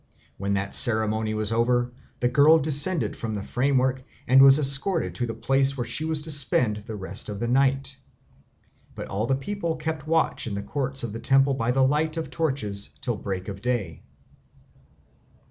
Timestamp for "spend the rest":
6.31-7.29